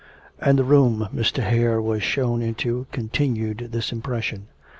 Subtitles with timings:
[0.39, 1.43] And the room Mr.
[1.43, 4.47] Hare was shown into continued this impression.